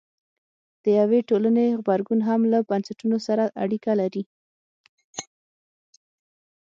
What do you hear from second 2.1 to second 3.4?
هم له بنسټونو